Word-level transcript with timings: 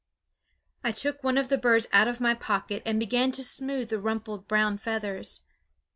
I 0.83 0.91
took 0.93 1.23
one 1.23 1.37
of 1.37 1.49
the 1.49 1.59
birds 1.59 1.85
out 1.93 2.07
of 2.07 2.19
my 2.19 2.33
pocket 2.33 2.81
and 2.87 2.99
began 2.99 3.29
to 3.33 3.43
smooth 3.43 3.89
the 3.89 3.99
rumpled 4.01 4.47
brown 4.47 4.79
feathers. 4.79 5.41